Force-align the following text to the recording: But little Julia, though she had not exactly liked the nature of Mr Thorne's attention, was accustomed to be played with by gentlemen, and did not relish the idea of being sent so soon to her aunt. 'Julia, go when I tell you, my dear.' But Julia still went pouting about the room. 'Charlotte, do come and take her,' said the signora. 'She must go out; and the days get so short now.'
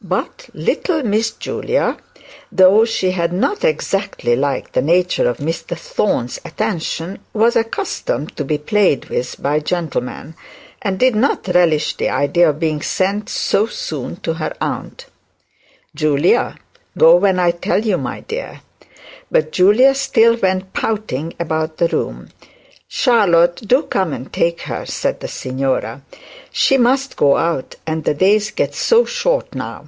But 0.00 0.48
little 0.54 1.02
Julia, 1.40 1.96
though 2.52 2.84
she 2.84 3.10
had 3.10 3.32
not 3.32 3.64
exactly 3.64 4.36
liked 4.36 4.74
the 4.74 4.80
nature 4.80 5.28
of 5.28 5.38
Mr 5.38 5.76
Thorne's 5.76 6.40
attention, 6.44 7.18
was 7.34 7.56
accustomed 7.56 8.34
to 8.36 8.44
be 8.44 8.58
played 8.58 9.06
with 9.08 9.42
by 9.42 9.58
gentlemen, 9.58 10.36
and 10.80 11.00
did 11.00 11.16
not 11.16 11.48
relish 11.48 11.96
the 11.96 12.10
idea 12.10 12.50
of 12.50 12.60
being 12.60 12.80
sent 12.80 13.28
so 13.28 13.66
soon 13.66 14.16
to 14.18 14.34
her 14.34 14.54
aunt. 14.60 15.06
'Julia, 15.96 16.56
go 16.96 17.16
when 17.16 17.40
I 17.40 17.50
tell 17.50 17.80
you, 17.84 17.98
my 17.98 18.20
dear.' 18.20 18.60
But 19.32 19.50
Julia 19.50 19.96
still 19.96 20.36
went 20.36 20.72
pouting 20.74 21.34
about 21.40 21.78
the 21.78 21.88
room. 21.88 22.28
'Charlotte, 22.90 23.56
do 23.66 23.82
come 23.82 24.14
and 24.14 24.32
take 24.32 24.62
her,' 24.62 24.86
said 24.86 25.20
the 25.20 25.28
signora. 25.28 26.00
'She 26.50 26.78
must 26.78 27.18
go 27.18 27.36
out; 27.36 27.74
and 27.86 28.04
the 28.04 28.14
days 28.14 28.50
get 28.50 28.74
so 28.74 29.04
short 29.04 29.54
now.' 29.54 29.86